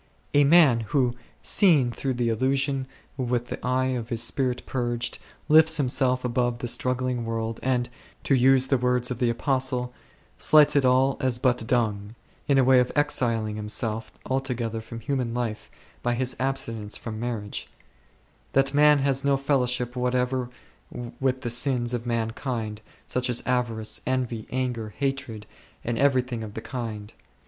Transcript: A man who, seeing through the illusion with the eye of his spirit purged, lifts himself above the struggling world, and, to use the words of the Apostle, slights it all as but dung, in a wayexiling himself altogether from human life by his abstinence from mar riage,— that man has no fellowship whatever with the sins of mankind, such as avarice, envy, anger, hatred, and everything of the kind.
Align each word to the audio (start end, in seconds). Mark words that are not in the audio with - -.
A 0.33 0.45
man 0.45 0.79
who, 0.79 1.13
seeing 1.43 1.91
through 1.91 2.15
the 2.15 2.29
illusion 2.29 2.87
with 3.17 3.49
the 3.49 3.63
eye 3.63 3.89
of 3.89 4.09
his 4.09 4.23
spirit 4.23 4.65
purged, 4.65 5.19
lifts 5.47 5.77
himself 5.77 6.25
above 6.25 6.57
the 6.57 6.67
struggling 6.67 7.23
world, 7.23 7.59
and, 7.61 7.87
to 8.23 8.33
use 8.33 8.65
the 8.65 8.79
words 8.79 9.11
of 9.11 9.19
the 9.19 9.29
Apostle, 9.29 9.93
slights 10.39 10.75
it 10.75 10.85
all 10.85 11.17
as 11.19 11.37
but 11.37 11.67
dung, 11.67 12.15
in 12.47 12.57
a 12.57 12.65
wayexiling 12.65 13.57
himself 13.57 14.11
altogether 14.25 14.81
from 14.81 15.01
human 15.01 15.35
life 15.35 15.69
by 16.01 16.15
his 16.15 16.35
abstinence 16.39 16.97
from 16.97 17.19
mar 17.19 17.39
riage,— 17.39 17.67
that 18.53 18.73
man 18.73 18.97
has 18.97 19.23
no 19.23 19.37
fellowship 19.37 19.95
whatever 19.95 20.49
with 21.19 21.41
the 21.41 21.51
sins 21.51 21.93
of 21.93 22.07
mankind, 22.07 22.81
such 23.05 23.29
as 23.29 23.43
avarice, 23.45 24.01
envy, 24.07 24.47
anger, 24.49 24.89
hatred, 24.97 25.45
and 25.83 25.99
everything 25.99 26.41
of 26.43 26.55
the 26.55 26.61
kind. 26.61 27.13